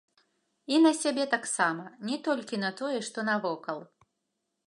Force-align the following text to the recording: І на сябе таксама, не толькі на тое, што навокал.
І 0.75 0.79
на 0.85 0.91
сябе 1.01 1.25
таксама, 1.33 1.85
не 2.09 2.17
толькі 2.29 2.61
на 2.63 2.71
тое, 2.81 2.97
што 3.09 3.27
навокал. 3.31 3.79